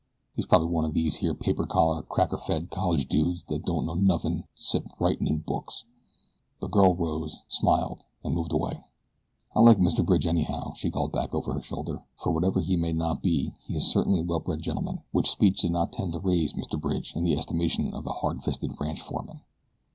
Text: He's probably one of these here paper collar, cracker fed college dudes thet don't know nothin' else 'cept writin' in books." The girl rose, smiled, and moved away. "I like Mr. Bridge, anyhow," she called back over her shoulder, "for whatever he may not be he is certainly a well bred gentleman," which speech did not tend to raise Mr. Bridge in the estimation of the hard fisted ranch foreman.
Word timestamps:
He's 0.35 0.47
probably 0.47 0.69
one 0.69 0.83
of 0.83 0.95
these 0.95 1.17
here 1.17 1.35
paper 1.35 1.67
collar, 1.67 2.01
cracker 2.01 2.39
fed 2.39 2.71
college 2.71 3.07
dudes 3.07 3.43
thet 3.43 3.63
don't 3.63 3.85
know 3.85 3.93
nothin' 3.93 4.37
else 4.39 4.47
'cept 4.55 4.99
writin' 4.99 5.27
in 5.27 5.41
books." 5.41 5.85
The 6.59 6.67
girl 6.67 6.95
rose, 6.95 7.43
smiled, 7.47 8.03
and 8.23 8.33
moved 8.33 8.51
away. 8.51 8.83
"I 9.55 9.59
like 9.59 9.77
Mr. 9.77 10.03
Bridge, 10.03 10.25
anyhow," 10.25 10.73
she 10.73 10.89
called 10.89 11.11
back 11.11 11.35
over 11.35 11.53
her 11.53 11.61
shoulder, 11.61 12.03
"for 12.15 12.31
whatever 12.31 12.61
he 12.61 12.75
may 12.77 12.93
not 12.93 13.21
be 13.21 13.53
he 13.61 13.75
is 13.75 13.91
certainly 13.91 14.21
a 14.21 14.25
well 14.25 14.39
bred 14.39 14.63
gentleman," 14.63 15.01
which 15.11 15.29
speech 15.29 15.59
did 15.61 15.69
not 15.71 15.91
tend 15.93 16.13
to 16.13 16.19
raise 16.19 16.53
Mr. 16.53 16.81
Bridge 16.81 17.13
in 17.15 17.23
the 17.23 17.37
estimation 17.37 17.93
of 17.93 18.03
the 18.03 18.09
hard 18.11 18.43
fisted 18.43 18.71
ranch 18.79 18.99
foreman. 19.03 19.41